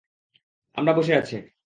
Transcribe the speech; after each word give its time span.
আমরা 0.77 0.93
বসে 0.93 1.13
আছ। 1.15 1.29